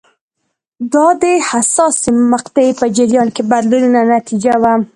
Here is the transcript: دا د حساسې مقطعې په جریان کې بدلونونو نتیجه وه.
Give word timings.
دا 0.93 1.07
د 1.21 1.23
حساسې 1.49 2.09
مقطعې 2.31 2.71
په 2.79 2.85
جریان 2.97 3.27
کې 3.35 3.43
بدلونونو 3.51 4.01
نتیجه 4.15 4.53
وه. 4.61 4.73